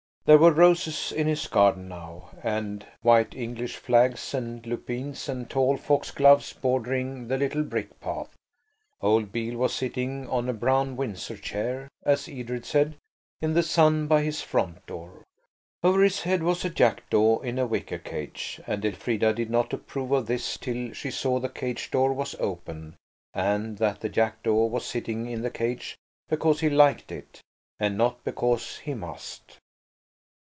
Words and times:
There 0.23 0.37
were 0.37 0.51
roses 0.51 1.11
in 1.11 1.25
his 1.25 1.47
garden 1.47 1.87
now, 1.89 2.29
and 2.43 2.85
white 3.01 3.33
English 3.33 3.77
flags 3.77 4.35
and 4.35 4.63
lupins 4.67 5.27
and 5.27 5.49
tall 5.49 5.77
foxgloves 5.77 6.53
bordering 6.53 7.27
the 7.27 7.39
little 7.39 7.63
brick 7.63 7.99
path. 7.99 8.29
Old 9.01 9.31
Beale 9.31 9.57
was 9.57 9.73
sitting 9.73 10.29
"on 10.29 10.47
a 10.47 10.53
brown 10.53 10.95
Windsor 10.95 11.37
chair," 11.37 11.87
as 12.03 12.27
Edred 12.29 12.65
said, 12.67 12.97
in 13.41 13.55
the 13.55 13.63
sun 13.63 14.05
by 14.05 14.21
his 14.21 14.43
front 14.43 14.85
door. 14.85 15.23
Over 15.83 16.03
his 16.03 16.21
head 16.21 16.43
was 16.43 16.63
a 16.63 16.69
jackdaw 16.69 17.39
in 17.39 17.57
a 17.57 17.65
wicker 17.67 17.97
cage, 17.99 18.61
and 18.67 18.85
Elfrida 18.85 19.33
did 19.33 19.49
not 19.49 19.73
approve 19.73 20.11
of 20.11 20.27
this 20.27 20.55
till 20.55 20.93
she 20.93 21.09
saw 21.09 21.39
the 21.39 21.49
cage 21.49 21.89
door 21.89 22.13
was 22.13 22.35
open, 22.39 22.95
and 23.33 23.79
that 23.79 24.01
the 24.01 24.07
jackdaw 24.07 24.67
was 24.67 24.85
sitting 24.85 25.25
in 25.27 25.41
the 25.41 25.49
cage 25.51 25.97
because 26.29 26.59
he 26.59 26.69
liked 26.69 27.11
it, 27.11 27.41
and 27.79 27.97
not 27.97 28.23
because 28.23 28.77
he 28.77 28.93
must. 28.93 29.57